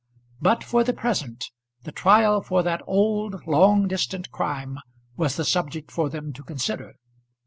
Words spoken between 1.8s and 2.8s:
the trial for